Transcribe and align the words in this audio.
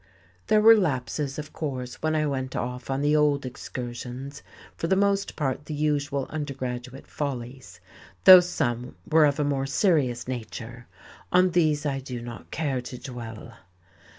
There 0.47 0.61
were 0.61 0.75
lapses, 0.75 1.37
of 1.37 1.53
course, 1.53 2.01
when 2.01 2.15
I 2.15 2.25
went 2.25 2.55
off 2.55 2.89
on 2.89 3.01
the 3.01 3.15
old 3.15 3.45
excursions, 3.45 4.41
for 4.75 4.87
the 4.87 4.95
most 4.95 5.35
part 5.35 5.65
the 5.67 5.75
usual 5.75 6.25
undergraduate 6.31 7.05
follies, 7.05 7.79
though 8.23 8.39
some 8.39 8.95
were 9.07 9.25
of 9.25 9.39
a 9.39 9.43
more 9.43 9.67
serious 9.67 10.27
nature; 10.27 10.87
on 11.31 11.51
these 11.51 11.85
I 11.85 11.99
do 11.99 12.19
not 12.19 12.49
care 12.49 12.81
to 12.81 12.97
dwell. 12.97 13.53